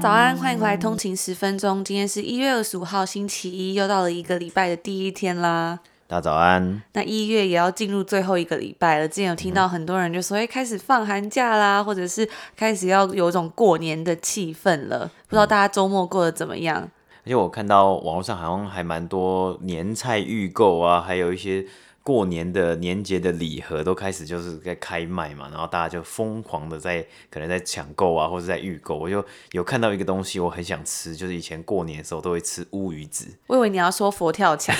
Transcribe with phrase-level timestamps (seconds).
[0.00, 1.84] 早安，欢迎回来通勤十分钟。
[1.84, 5.78] 今天是一月二十五号，星期一，又到了一个礼拜的第一天啦。
[6.06, 6.82] 大家早安。
[6.94, 9.06] 那一月也要进入最后一个礼拜了。
[9.06, 15.00] 之前有听到很多人就说，哎、嗯，开始放寒假啦，或者是开始要有种过年的气氛了。
[15.04, 16.88] 嗯、不知道大家周末过得怎么样？
[17.24, 21.66] 而且我看到网络上好像还蛮多年菜预购啊，还有一些。
[22.02, 28.96] 过年的年节的礼盒都开始就是在开卖嘛，然后大家就疯狂的在可能在抢购啊，或者在预购。
[28.96, 33.26] 我就有看到一个东西，我很想吃，就是以前过年的时候都会吃乌鱼子。
[33.48, 34.74] 我以为你要说佛跳墙，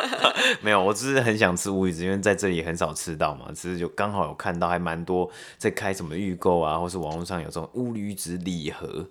[0.60, 3.46] 没有，我只是很想吃乌鱼子，因为在这里很少吃到嘛。
[3.54, 9.08] 只是就刚好有看到，还蛮多在开什么预购啊，或是网络上有这种乌鱼子礼盒。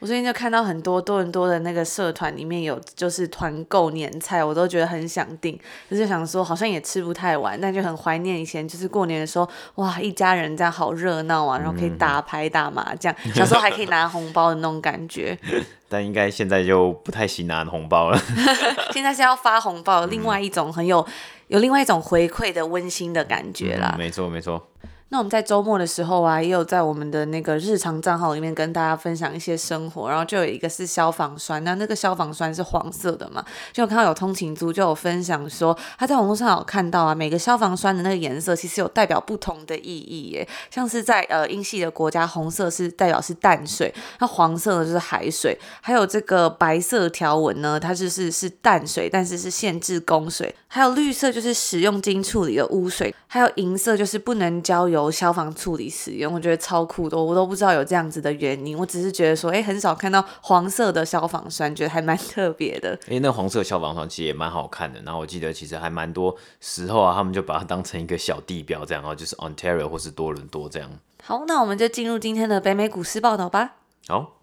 [0.00, 5.58] 我最近就看到很多多伦多的那个社团里面有就是团购年菜，我都觉得很想订，
[5.90, 15.38] 就是想说好像也吃不太完，但就很怀念以前就是过年的时候，哇，一家人这样好热闹啊，然后可以打牌打麻将， 小时候还可以拿红包的那种感觉。
[15.86, 18.18] 但应该现在就不太行拿红包了。
[18.92, 21.06] 现在是要发红包，另外一种很有
[21.48, 23.92] 有另外一种回馈的温馨的感觉啦。
[23.96, 24.68] 嗯，没错没错。
[25.12, 58.78] 那我们在周末的时候啊，也有在我们的那个日常账号里面跟大家分享一些生活，然后就有一个是消防栓，那那个消防栓是黄色的嘛，就看到有通勤族就有分享说，他在网络上有看到啊，每个消防栓的那个颜色其实有代表不同的意义耶，像是在呃英系的国家，红色是代表是淡水，那黄色的就是海水，还有这个白色条纹呢，它就是是淡水，但是是限制供水，还有绿色就是使用经处理的污水，还有银色就是不能交由由消防处理使用，我觉得超酷的，我都不知道有这样子的原因。
[58.78, 62.92] 我只是觉得说，哎、欸，很少看到黄色的消防栓，觉得还蛮特别的。
[63.04, 65.00] 哎、欸，那黄色消防栓其实也蛮好看的。
[65.02, 70.90] 然后我记得其实还蛮多时候啊，他们就把它当成一个小地标这样，然后就是 Ontario 或是多伦多这样。
[71.22, 73.76] 好，那我们就进入今天的北美股市报道吧。
[74.08, 74.39] 好。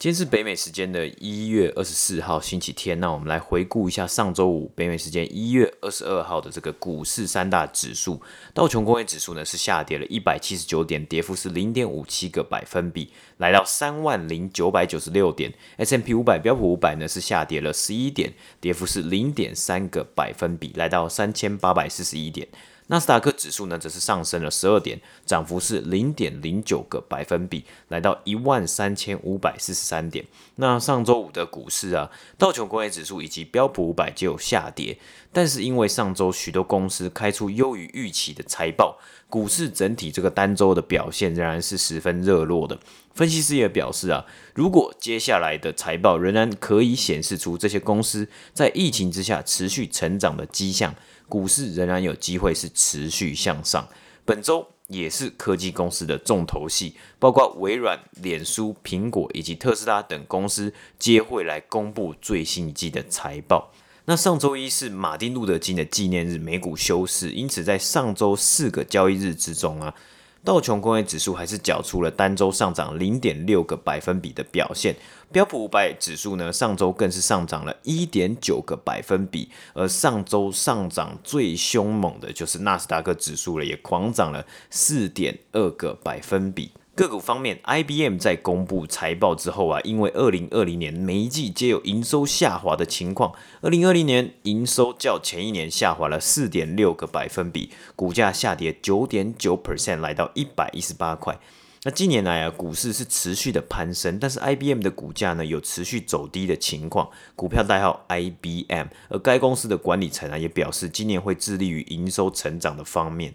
[0.00, 8.18] 今天是北美时间的一月二十四号星期天，那我们来回顾一下上周五北美时间一月二十二号的这个股市三大指数。
[8.54, 15.52] 道琼工业指数呢是下跌了一百七十九点，跌幅是零点五七个百分比，来到三万零九百九十六点。
[15.76, 22.48] S&P 五百标普五百呢是下跌了十一点，跌幅是零点三个百分比，来到三千八百四十一点。
[22.90, 30.24] 纳斯达克指数呢，则是上升了十二点，涨幅是零点零九个百分比，来到一万三千五百四十三点。
[30.56, 34.98] 那上周五的股市啊，道琼工业指数以及标普五百就有下跌，
[35.32, 38.98] 但是因为上周许多公司开出优于预期的财报，
[39.28, 42.76] 股市整体这个单周的表现仍然是十分热络的。
[43.14, 50.92] 分析师也表示啊，如果接下来的财报仍然可以显示出这些公司在疫情之下持续成长的迹象。
[51.30, 53.88] 股市仍然有机会是持续向上，
[54.24, 63.72] 本周也是科技公司的重头戏，包括微软、脸书、苹果以及特斯拉等公司皆会来公布最新一季的财报。
[64.06, 69.94] 那上周一是马丁路德金的纪念日，美股休市，因此在上周四个交易日之中啊。
[70.42, 74.96] 道琼工业指数还是缴出了单周上涨零点六个百分比的表现，
[75.30, 86.72] 标普五百指数呢，上周更是上涨了一点九个百分比，而上周上涨最凶猛的就是纳斯达克指数了，也狂涨了四点二个百分比。
[87.08, 101.38] 个股方面，IBM 在公布财报之后啊，因为二零二零年每一季皆有营收下滑的情况，二零二零年营收较前一年下滑了四点六个百分比，股价下跌九点九 percent，来到一百一十八块。
[101.84, 113.32] 那近年来啊，股市是持续的攀升，但是 IBM 的股价呢有持续走低的情况，股票代号 IBM，而该公司的管理层啊也表示，今年会致力于营收成长的方面。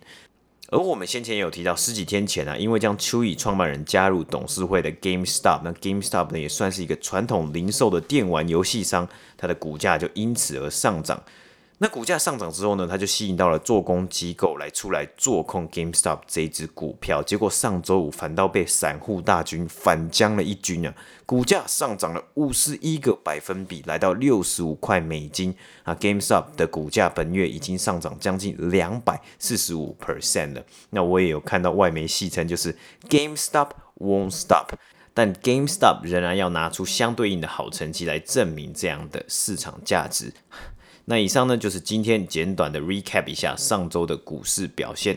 [0.70, 9.08] 而我们先前也有提到，十几天前啊，因为将邱毅创办人加入董事会的 GameStop，那 GameStop 呢也算是一个传统零售的电玩游戏商，
[9.38, 11.22] 它的股价就因此而上涨。
[11.78, 20.96] 那股价上涨之后呢，它就吸引到了做空机构来出来做空 GameStop 这一支股票，结果上周五反倒被散户大军反将了一军啊，
[21.26, 30.64] 股价上涨了五十一个百分比，来到六十五块美金啊，GameStop 的股价本月已经上涨将近两百四十五 percent 了。
[30.92, 32.74] 那我也有看到外媒戏称就是
[33.10, 34.70] GameStop won't stop。
[35.14, 40.34] 但 GameStop 仍然要拿出相对应的好成绩来证明这样的市场价值。
[41.08, 45.16] 那以上呢，就是今天简短的 recap 一下上周的股市表现。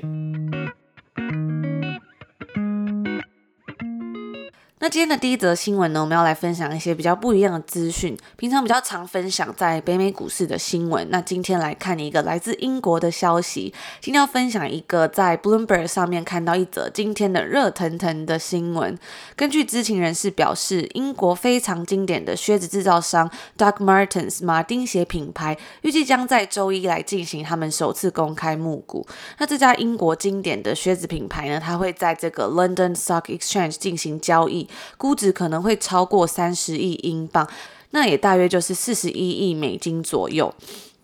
[4.90, 8.17] 今天的第一则新闻呢，我们要来分享一些比较不一样的资讯。
[8.38, 13.75] 平常比较常分享在北美股市的新闻，那今天来看一个来自英国的消息。
[14.00, 18.99] 今天要分享一个在 Bloomberg 上面看到一则今天的热腾腾的新闻。
[19.37, 29.06] 根据知情人士表示，英国非常经典的靴子制造商 Doc Martens 马丁鞋品牌，预计将在周一来进行他们首次公开募股。
[29.38, 34.67] 那这家英国经典的靴子品牌呢，它会在这个 London Stock Exchange 进行交易。
[34.96, 37.48] 估值可能会超过三十亿英镑，
[37.90, 40.54] 那也大约就是四十一亿美金左右。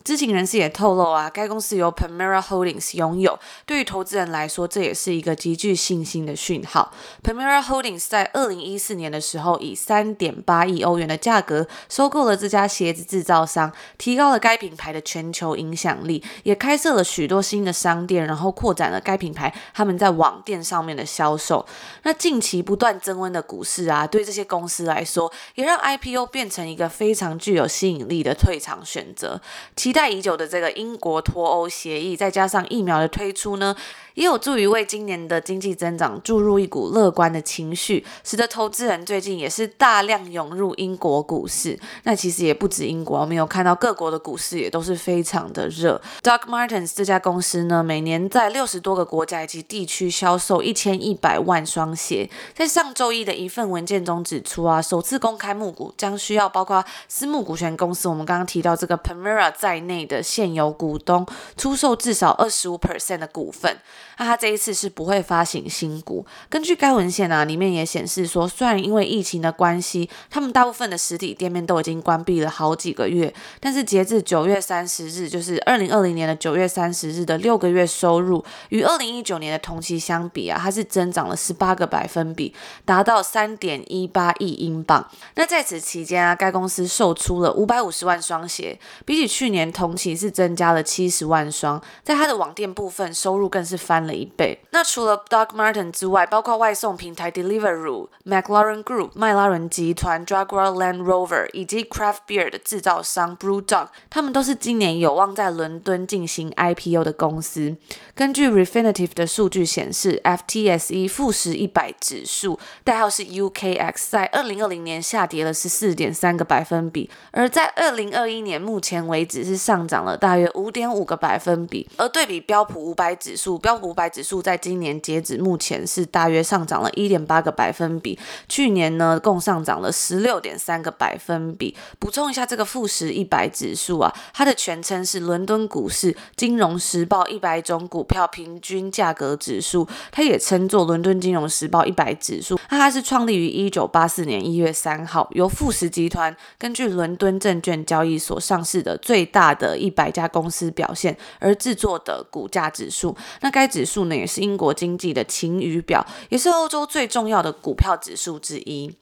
[0.04, 3.38] 知情人士也透露啊，该公司由 Permira Holdings 拥有。
[3.64, 6.92] 对于投资人来说，这也是一个极具信心的讯号。
[7.22, 21.64] Permira Holdings 在二零一四年的时候，以三点八亿欧元的价格收购了这家鞋子制造商，提高了该品牌的全球影响力，也开设了许多新的商店，然后扩展了该品牌他们在网店上面的销售。
[22.02, 29.40] 那近期不断增温的股市啊，对这些公司来说，也让 IPO 变成一个非常具有吸引力的退场选择。
[29.74, 33.76] 其期待已久的这个英国脱欧协议，再加上疫苗的推出呢，
[34.14, 41.78] 也有助于为今年的经济增长注入一股乐观的情绪，使得投资人最近也是大量涌入英国股市。
[42.04, 46.00] 那其实也不止英国，我们有看到各国的股市也都是非常的热。
[46.22, 52.30] Doc Martens 这家公司呢，每年在六十多个国家以及地区销售一千一百万双鞋。
[52.54, 61.26] 在上周一的一份文件中指出啊，首次公开募股将需要包括私募股权公司，我们刚刚提到这个 Permira 在内的现有股东
[61.56, 63.76] 出售至少二十五 percent 的股份。
[64.18, 66.24] 那他这一次是不会发行新股。
[66.48, 85.08] 根据该文献啊，里面也显示说，虽然因为疫情的关系，他们大部分的实体店面都已经关闭了好几个月，但是截至九月三十日，就是二零二零年的九月三十日的六个月收入，与二零一九年的同期相比啊，它是增长了十八个百分比，达到三点一八亿英镑。
[85.34, 91.82] 那在此期间啊，该公司售出了五百五十万双鞋，比起去年同期是增加了七十万双。
[92.02, 94.58] 在它的网店部分，收入更是翻了一倍。
[94.70, 107.76] 那除了 Doc Martens 之外，包括外送平台 Deliveroo、McLaren Group、麦拉伦集团、Jaguar Land Rover 以及 Craft Beer 的制造商 BrewDog，他们都是今年有望在伦敦进行 IPO 的公司。
[108.14, 121.88] 根据 Refinitive 的数据显示，FTSE 负十一百指数代号是 UKX，在二零二零年下跌了十四点三个百分比，而在二零二一年目前为止是上涨了大约五点五个百分比。
[121.96, 128.18] 而对比标普五百指数，标普百指数在今年截止目前是大约上涨了一点八个百分比，
[128.48, 131.74] 去年呢共上涨了十六点三个百分比。
[131.98, 142.58] 补充一下，这个富时一百指数啊，它的全称是伦敦股市金融时报一百种股票平均价格指数，它也称作伦敦金融时报一百指数。
[142.68, 153.16] 那它是创立于一九八四年一月三号，由富时集团根据伦敦证券交易所上市的最大的一百家公司表现而制作的股价指数。
[153.40, 158.94] 那该指数呢，也是英国经济的晴雨表，也是欧洲最重要的股票指数之一。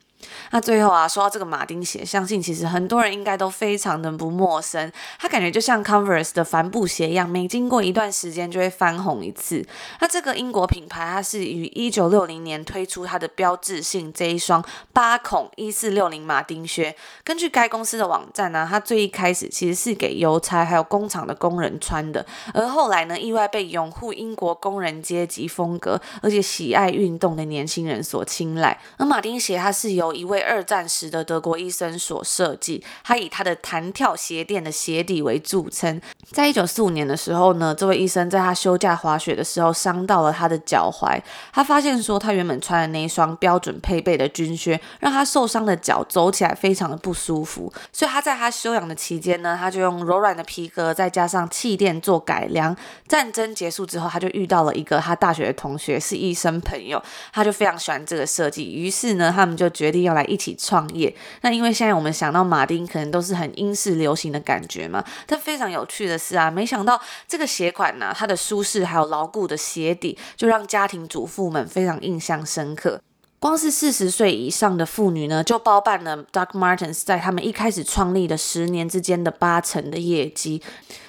[0.51, 4.91] 那最后啊，说到这个马丁鞋，相信其实很多人应该都非常的不陌生。
[5.19, 9.65] 它感觉就像 Converse 的帆布鞋一样，每经过一段时间就会翻红一次。
[10.01, 16.95] 那这个英国品牌，它是于一九六零年推出它的标志性这一双八孔一四六零马丁靴。
[17.25, 28.79] 根据该公司的网站呢、它最一开始其实是给邮差还有工厂的工人穿的，而后来呢，意外被拥护英国工人阶级风格而且喜爱运动的年轻人所青睐。
[28.97, 36.01] 而马丁鞋它是由一位二战时的德国医生所设计，他以他的弹跳鞋垫的鞋底为著称。
[36.31, 41.21] 在一九四五年的时候呢，这位医生在他休假滑雪的时候伤到了他的脚踝。
[41.53, 47.73] 他发现说，他原本穿的那一双标准配备的军靴，让他受伤的脚走起来非常的不舒服。
[47.93, 52.77] 所以他在他休养的期间呢，他就用柔软的皮革再加上气垫做改良。
[53.09, 57.03] 战争结束之后，他就遇到了一个他大学的同学是医生朋友，
[57.33, 58.73] 他就非常喜欢这个设计。
[58.73, 60.02] 于是呢，他们就决定。
[60.03, 65.05] 要来一起创业，那因为现在我们想到马丁，可能都是很英式流行的感觉嘛。
[65.27, 73.01] 但非常有趣的是啊，没想到这个鞋款呢、它的舒适还有牢固的鞋底，就让家庭主妇们非常印象深刻。
[73.39, 80.63] 光是四十岁以上的妇女呢，就包办了 Doc Martens 在他们一开始创立的十年之间的八成的业绩。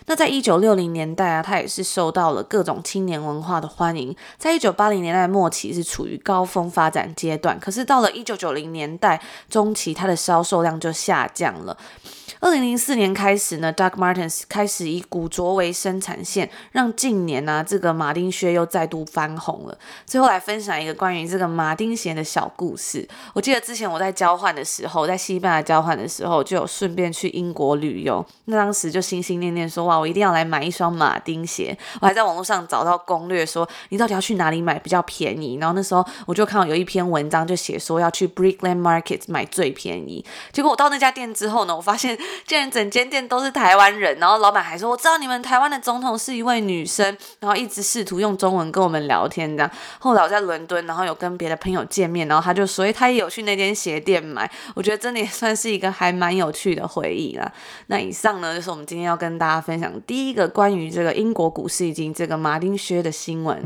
[0.06, 4.16] 那在一九六零年代啊，它也是受到了各种青年文化的欢迎。
[4.38, 11.78] 在一九八零年代末期是处于高峰发展阶段，可是到了一九九零年代中期，它的销售量就下降了。
[12.40, 19.78] 二零零四年开始呢，Doc Martens 开始以古着为生产线，让近年呢、这个马丁靴又再度翻红了。
[20.06, 23.08] 最后来分享一个关于这个马丁鞋的小故事。
[23.34, 28.26] 我记得之前我在交换的时候，在西班牙交换的时候，就有顺便去英国旅游。
[28.46, 31.78] 那当时就心心念念说，哇，我一定要来买一双马丁鞋。
[32.02, 35.58] 我还在网络上找到攻略，说你到底要去哪里买比较便宜。
[35.60, 40.26] 然后那时候我就看到有一篇文章，就写说要去 Brickland Market 买最便宜。
[40.52, 42.18] 结果我到那家店之后呢，我发现。
[42.46, 49.72] 竟然整间店都是台湾人，然后老板还说：“我知道你们台湾的总统是一位女生。”然后一直试图用中文跟我们聊天这样。
[50.00, 57.52] 后来我在伦敦，然后有跟别的朋友见面，然后他就说：“他也有去那间鞋店买。”我觉得真的也算是一个还蛮有趣的回忆啦。
[57.88, 63.62] 那以上呢，就是我们今天要跟大家分享享第一个关于这个英国股市以及这个马丁靴的新闻。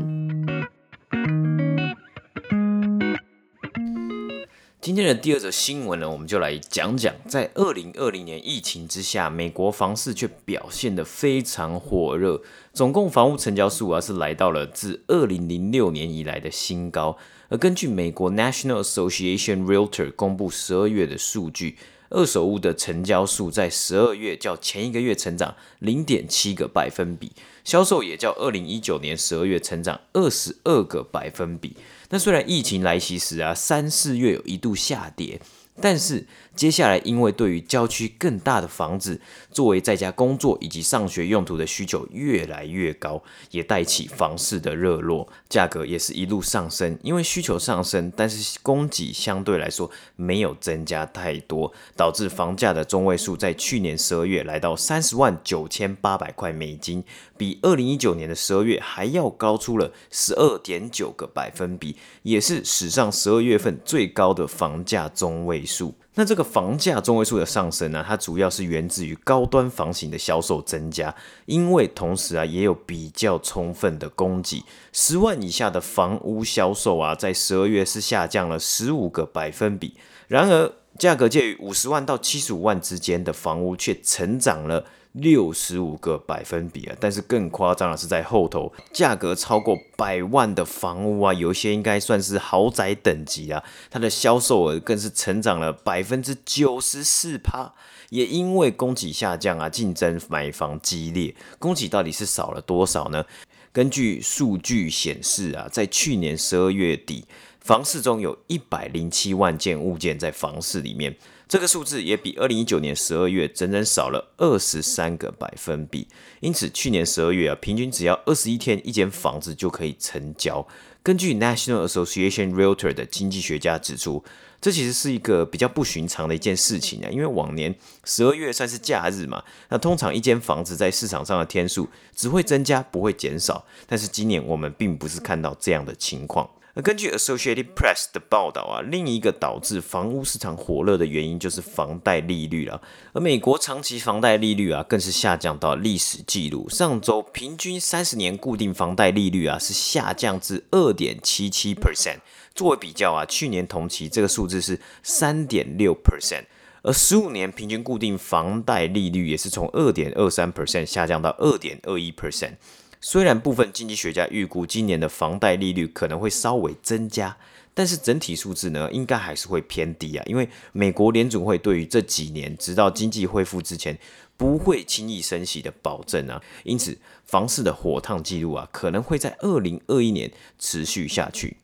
[4.80, 17.16] 今天的第二则新闻呢，我们就来讲讲，在二零二零年疫情之下，美国房市却表现得非常火热，总共房屋成交数啊是来到了自二零零六年以来的新高。
[17.48, 21.76] 而根据美国 National Association Realtor 公布十二月的数据，
[22.10, 27.32] 二手屋的成交数在十二月较前一个月成长零点七个百分比，
[27.64, 31.76] 销售也较二零一九年十二月成长二十二个百分比。
[32.10, 35.40] 那虽然疫情来袭时啊，三四月有一度下跌，
[35.80, 39.20] 但是接下来因为对于郊区更大的房子
[39.52, 46.98] 作为在家工作以及上学用途的需求越来越高，也带起房市的热络，价格也是一路上升。
[47.02, 57.04] 因为需求上升，但是供给相对来说没有增加太多，导致房价的中位数在去年十二月来到三十万九千八百块美金。
[57.36, 61.94] 比二零一九年的十二月还要高出了十二点九个百分比，
[62.24, 65.94] 也是史上十二月份最高的房价中位数。
[66.14, 74.64] 那这个房价中位数的上升呢，它主要是源自于高端房型的销售增加，因为同时啊也有比较充分的供给。
[74.92, 79.94] 十万以下的房屋销售啊，在十二月是下降了十五个百分比，
[80.26, 84.86] 然而价格介于五十万到七十五万之间的房屋却成长了。
[85.12, 97.74] 六十五个百分比啊，但是更夸张的是在后头，价格超过百万的房屋啊，有一些应该算是豪宅等级啊，它的销售额更是成长了百分之九十四趴。
[98.10, 103.22] 也因为供给下降啊，竞争买房激烈，供给到底是少了多少呢？
[103.70, 107.26] 根据数据显示啊，在去年十二月底，
[107.68, 111.14] 房市中有一百零七万件物件在房市里面。
[111.46, 116.08] 这个数字也比二零一九年十二月整整少了二十三个百分比，
[116.40, 120.66] 因此去年十二月啊，平均只要二十一天一间房子就可以成交。
[121.02, 124.24] 根据 National Association Realtor 的经济学家指出，
[124.62, 136.48] 这其实是一个比较不寻常的一件事情啊，因为往年十二月算是假日嘛，那通常一间房子在市场上的天数只会增加不会减少，但是今年我们并不是看到这样的情况。
[136.74, 142.80] 根据 Associated Press 的报道啊，另一个导致房屋市场火热的原因就是房贷利率了。
[143.12, 146.68] 而美国长期房贷利率啊，更是下降到历史记录。
[146.68, 152.18] 上周平均三十年固定房贷利率啊，是下降至二点七七 percent。
[152.54, 156.44] 作为比较啊，去年同期这个数字是三点六 percent，
[156.82, 162.52] 而十五年平均固定房贷利率也是从二点二三 percent 下降到二点二一 percent。
[163.00, 167.36] 虽然部分经济学家预估今年的房贷利率可能会稍微增加，
[167.72, 170.24] 但是整体数字呢，应该还是会偏低啊。
[170.26, 173.96] 因为美国联准会对于这几年直到经济恢复之前
[174.36, 181.58] 不会轻易升息的保证啊，因此房市的火烫记录啊，可能会在二零二一年持续下去。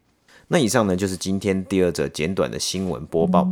[0.49, 3.49] 那以上呢，就是今天第二则简短的新闻播报。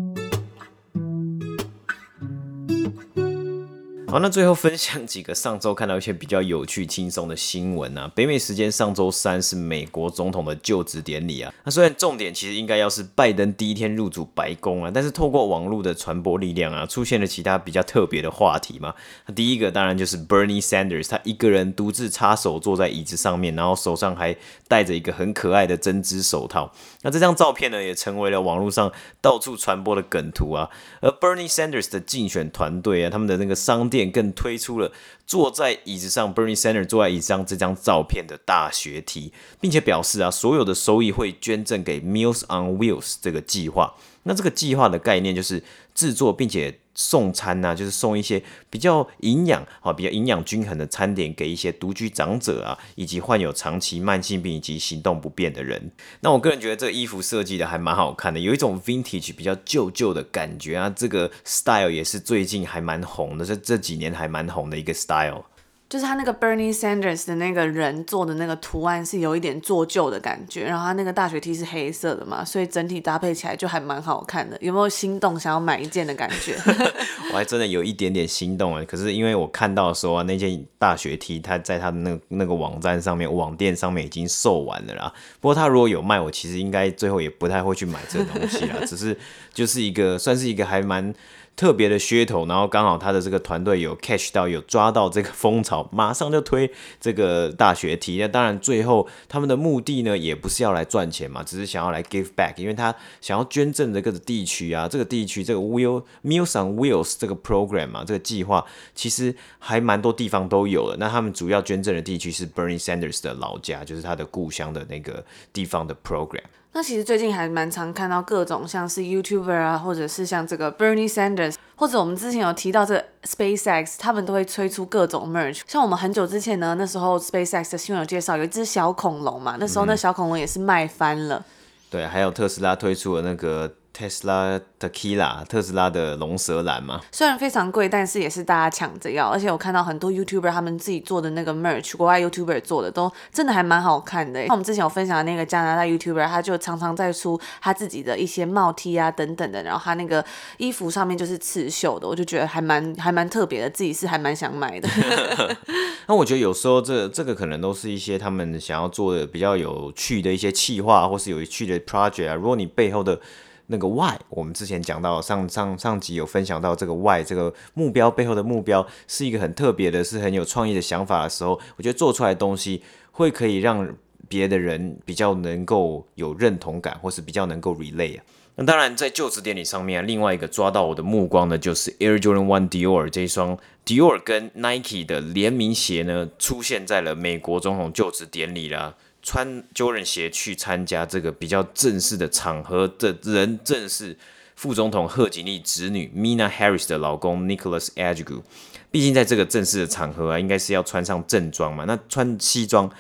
[4.12, 8.12] 好，那最后分享几个上周看到一些比较有趣、轻松的新闻啊。
[8.14, 11.50] 北美时间上周三是美国总统的就职典礼啊。
[11.64, 18.92] 那虽然重点其实应该要是拜登第一天入主白宫啊，但是透过网络的传播力量啊，出现了其他比较特别的话题嘛。
[19.24, 24.36] 那第一个当然就是 Bernie Sanders，他一个人独自插手坐在椅子上面，然后手上还
[24.68, 26.70] 戴着一个很可爱的针织手套。
[27.00, 28.92] 那这张照片呢，也成为了网络上
[29.22, 30.68] 到处传播的梗图啊。
[31.00, 34.01] 而 Bernie Sanders 的竞选团队啊，他们的那个商店。
[34.10, 34.92] 更推出了
[35.26, 43.94] 坐在椅子上 Bernie Sanders 坐在椅子上这张照片的大学题并且表示啊，所有的收益会捐赠给 Meals on Wheels 这个计划。
[44.24, 45.62] 那这个计划的概念就是
[45.94, 55.90] 制作并且送餐呐、就是送一些比较营养啊、比较营养均衡的餐点给一些独居长者啊，以及患有长期慢性病以及行动不便的人。
[56.20, 60.92] 那我个人觉得这个衣服设计的还蛮好看的，有一种 vintage 比较旧旧的感觉啊。
[60.94, 65.44] 这个 style 也是最近还蛮红的，这这几年还蛮红的一个 style。
[65.92, 74.56] 就是他那个 Bernie Sanders 的那个人做的那个图案是有一点做旧的感觉，然后他那个大学 T 是黑色的嘛，所以整体搭配起来就还蛮好看的。
[74.62, 76.56] 有没有心动想要买一件的感觉？
[77.30, 78.82] 我还真的有一点点心动啊！
[78.88, 85.12] 可是因为我看到说啊，那件大学 T 他在他的那个那个网站上面网店上面已经售完了啦。
[85.42, 88.76] 不过他如果有卖，我其实应该最后也不太会去买这个东西啦。
[88.86, 89.14] 只是
[89.52, 91.12] 就是一个算是一个还蛮。
[91.54, 98.16] 特别的噱头，然后刚好他的这个团队有 catch 到，有抓到这个 风潮，马上就推这个大学题。
[98.18, 110.96] 那当然，最后他们的目的呢，也不是要来赚钱嘛，只是想要来 give back，因为他想要捐赠这个地区啊，这个地区这个 Wheel Meals on Wheels 这个 program 嘛，这个计划其实还蛮多地方都有的。
[110.96, 116.42] 那他们主要捐赠的地区是 Bernie Sanders 的老家，就是他的故乡的那个地方的 program。
[116.74, 125.60] 那其实最近还蛮常看到各种像是 YouTuber 啊，或者是像这个 Bernie Sanders，或者我们之前有提到这个 SpaceX，他们都会推出各种 merch。
[125.66, 131.36] 像我们很久之前呢，那时候 SpaceX 的新闻有介绍有一只小恐龙嘛，那时候那小恐龙也是卖翻了。
[131.36, 131.44] 嗯。
[131.90, 133.70] 对，还有特斯拉推出了那个。
[133.92, 139.28] 特斯拉的 Tequila，特斯拉的龙舌兰嘛，虽然非常贵，但是也是大家抢着要。
[139.28, 144.44] 而且我看到很多 YouTuber 他们自己做的那个 merch，国外 YouTuber 做的都真的还蛮好看的。
[144.46, 150.24] 那我们之前有分享的那个加拿大 YouTuber，他就常常在出他自己的一些帽 T 啊等等的，然后他那个
[150.56, 154.88] 衣服上面就是刺绣的，我就觉得还蛮还蛮特别的，自己是还蛮想买的。
[156.08, 162.34] 那我觉得有时候这这个可能都是一些他们想要做的比较有趣的一些企划，或是有趣的 project 啊。
[162.34, 163.20] 如果你背后的
[163.68, 173.96] 那个 Y，我们之前讲到上上上集有分享到这个 Y，这个目标背后的目标是一个很特别的，是很有创意的想法的时候，我觉得做出来的东西会可以让
[174.28, 178.24] 别的人比较能够有认同感，或是比较能够 relay 啊。
[178.56, 188.94] 那当然在就职典礼上面，另外一个抓到我的目光呢就是 Air Jordan One Dior 这一双 Dior 跟 Nike 的联名鞋呢，出现在了美国总统就职典礼啦。
[189.22, 194.18] 穿 Jordan 鞋去参加这个比较正式的场合的人，正是
[194.56, 198.42] 副总统贺锦丽侄女 Mina Harris 的老公 Nicholas Agnew。
[198.90, 201.84] 毕竟在这个正式的场合啊，应该是要穿上正装嘛。
[201.84, 202.90] 那穿西装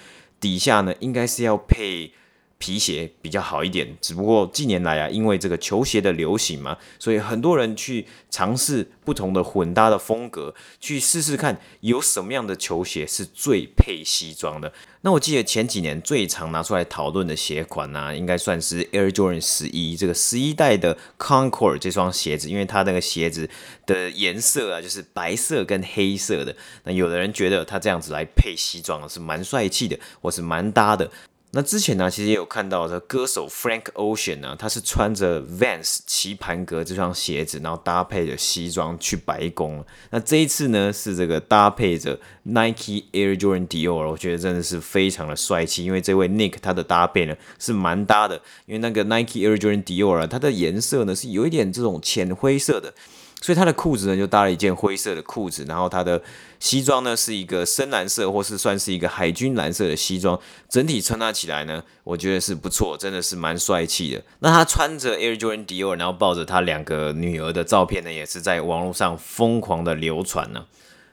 [0.40, 2.12] 底下呢，应该是要配。
[2.62, 14.72] 皮鞋比较好一点，只不过近年来啊，因为这个球鞋的流行嘛，所以很多人去尝试不同的混搭的风格，去试试看有什么样的球鞋是最配西装的。
[15.00, 23.50] 那我记得前几年最常拿出来讨论的鞋款呢、应该算是 Air Jordan 十一这个十一代的 Concord 这双鞋子，因为它那个鞋子
[23.84, 26.54] 的颜色啊，就是白色跟黑色的。
[26.84, 31.10] 那有的人觉得它这样子来配西装是蛮帅气的，或是蛮搭的。
[31.54, 39.84] 那之前呢，其实也有看到的歌手 Frank Ocean 呢，他是穿着 Vans 棋盘格这双鞋子，然后搭配着西装去白宫。
[40.08, 45.84] 那这一次呢，是这个搭配着 Nike Air Jordan Dior，我觉得真的是非常的帅气。
[45.84, 52.94] 因为这位 Nick 他的搭配呢是蛮搭的，因为那个 Nike Air Jordan Dior 啊，它的颜色呢是有一点这种浅灰色的。
[53.42, 56.22] 所以他的裤子呢，就搭了一件灰色的裤子，然后他的
[56.60, 64.22] 西装呢是一个深蓝色，或是算是一个海军蓝色的西装，整体穿搭起来呢，我觉得是不错，真的是蛮帅气的。
[64.38, 70.64] 那他穿着 Air Jordan Dior，然后抱着他两个女儿的照片呢，也是在网络上疯狂的流传呢。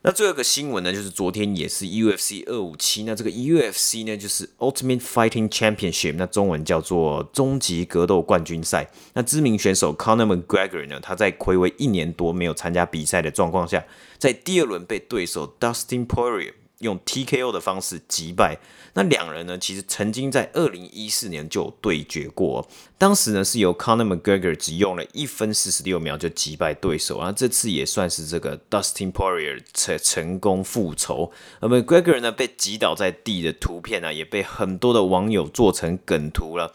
[0.01, 8.89] 那最后一个新闻呢，就是昨天也是 UFC 二五七，那这个 UFC 呢，就是 Ultimate Fighting Championship，那中文叫做终极格斗冠军赛。
[9.13, 13.83] 那知名选手 Conor McGregor 呢，他在暌违一年多没有参加比赛的状况下，
[14.17, 18.57] 在第二轮被对手 Dustin Poirier 用 TKO 的方式击败。
[18.93, 31.31] 那两人呢，其实曾经在二零一四年就对决过，当时呢是由 Conor McGregor 只用了一分四十六秒就击败对手，那这次也算是这个 Dustin Poirier 成成功复仇。
[31.59, 36.73] 而 McGregor 呢被击倒在地的图片呢，也被很多的网友做成梗图了，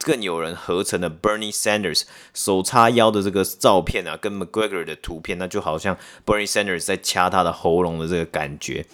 [0.00, 2.02] 更有人合成了 Bernie Sanders
[2.34, 8.84] 手叉腰的这个照片啊，跟 McGregor 的图片，那就好像 Bernie Sanders 在掐他的喉咙的这个感觉。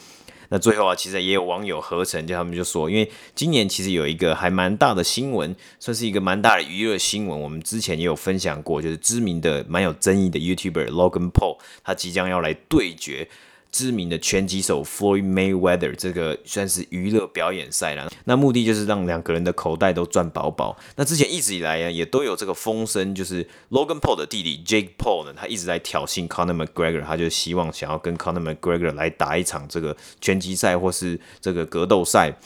[0.51, 7.39] 那最后啊，其实也有网友合成，就他们就说，因为今年其实有一个还蛮大的新闻，算是一个蛮大的娱乐新闻。
[7.39, 13.29] 我们之前也有分享过，就是知名的蛮有争议的 YouTuber Logan Paul，他即将要来对决
[13.71, 18.11] 知名的拳击手 Floyd Mayweather，这个算是娱乐表演赛了。
[18.25, 20.77] 那目的就是让两个人的口袋都赚饱饱。
[20.97, 32.39] 那之前一直以来啊，也都有这个风声，就是 Logan Paul 的弟弟 Jake Paul 呢，他一直在挑衅 Conor McGregor，他就希望想要跟 Conor McGregor 来打一场这个拳击赛或是这个格斗赛。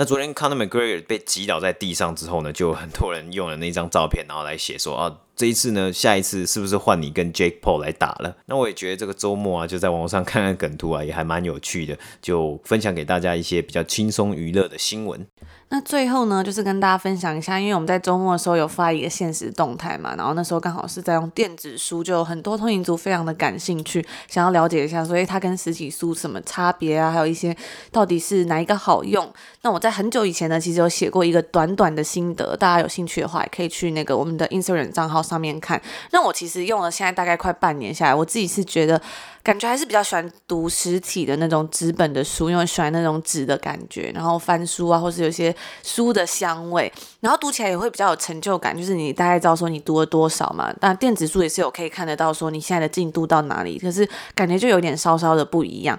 [0.00, 5.18] 那昨天 Conor McGregor 被击倒在地上之后呢，就很多人用了那张照片，然后来写说啊。
[5.34, 8.36] 这一次呢，下一次是不是换你跟 Jake Paul 来打了？
[8.46, 15.26] 那我也觉得这个周末啊，就在网络上看看梗图啊，也还蛮有趣的，就分享给大家一些比较轻松娱乐的新闻。
[15.70, 27.54] 那最后呢，就是跟大家分享一下，因为我们在周末的时候有发一个限时动态嘛，然后那时候刚好是在用电子书，就很多通勤族非常的感兴趣，想要了解一下，所以它跟实体书什么差别啊，还有一些
[27.92, 29.30] 到底是哪一个好用。
[29.60, 35.78] 那我在很久以前呢，其实有写过一个短短的心得，大家有兴趣的话，也可以去那个我们的 Instagram 账号上面看。
[36.12, 39.00] 那我其实用了现在大概快半年下来，我自己是觉得。
[39.48, 50.70] 感觉还是比较喜欢读实体的那种纸本的书，因为喜欢那种纸的感觉，然后翻书啊，或是有些书的香味，然后读起来也会比较有成就感，就是你大概知道说你读了多少嘛。
[50.78, 55.98] 但电子书也是有可以看得到说你现在的进度到哪里，可是感觉就有点稍稍的不一样。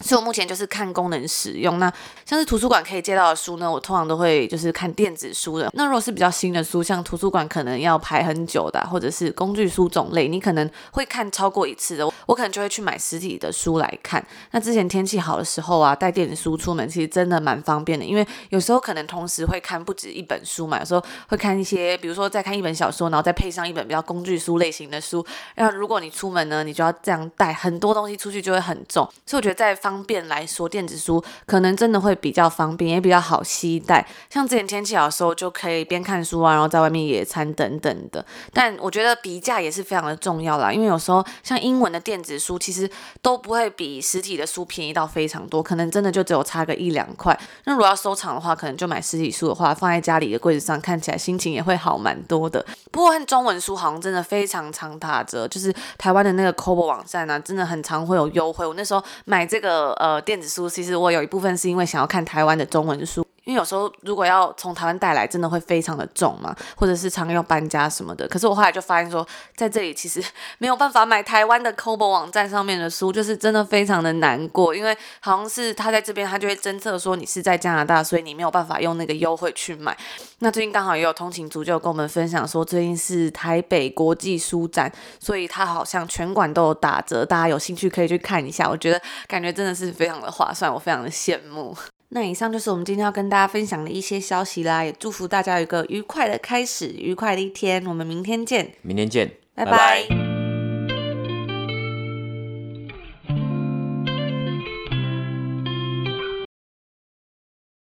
[0.00, 1.78] 所以我目前就是看功能使用。
[1.78, 1.92] 那
[2.24, 5.70] 像是图书馆可以借到的书呢，我通常都会就是看电子书的。
[5.74, 14.24] 那如果是比较新的书，像图书馆可能要排很久的，或者是工具书种类，你可能会看超过一次的，我可能就会去买实体的书来看。
[14.52, 25.24] 那之前天气好的时候啊，带电子书出门其实真的蛮方便的，因为有时候可能同时会看不止一本书嘛，有时候会看一些，比如说再看一本小说，然后再配上一本比较工具书类型的书。
[25.56, 29.08] 那如果你出门呢，你就要这样带很多东西出去，就会很重。
[29.26, 34.06] 所以我觉得在方方便来说，电子书可能真的会比较方便，也比较好携带。
[34.30, 38.24] 像之前天气好的时候，就可以边看书啊，然后在外面野餐等等的。
[38.52, 42.88] 但我觉得笔价也是非常的重要啦，因为有时候像英文的电子书，其实
[43.20, 47.36] 都不会比实体的书便宜到非常多，可能真的就只有差个一两块。
[47.64, 52.64] 那如果要收藏的话，可能就买实体书的话，放在家里的柜子上，看起来心情也会好蛮多的。
[52.92, 58.64] 不过看中文书好像真的非常常打折，就是台湾的那个 Kobo 网站啊，真的很常会有优惠。
[58.64, 59.79] 我那时候买这个。
[59.98, 63.26] 呃，电子书其实我有一部分是因为想要看台湾的中文书。
[63.44, 68.28] 因为有时候如果要从台湾带来，真的会非常的重嘛，或者是常要搬家什么的。
[68.28, 69.26] 可是我后来就发现说，
[69.56, 70.22] 在这里其实
[70.58, 74.74] 没有办法买台湾的 Kobo 网站上面的书，就是真的非常的难过。
[74.74, 79.96] 因为好像是他在这边，他就会侦测说你是在加拿大，所以你没有办法用那个优惠去买。
[80.40, 88.68] 那最近刚好也有通勤族就跟我们分享说，最近是台北国际书展，所以他好像全馆都有打折，大家有兴趣可以去看一下。
[88.68, 91.76] 我觉得感觉真的是非常的划算，我非常的羡慕。
[92.10, 97.86] 那以上就是我们今天要跟大家分享的一些消息啦，也祝福大家有一个愉快的开始，愉快的一天。
[97.86, 99.70] 我们明天见，明天见，拜拜。
[99.70, 100.29] 拜拜。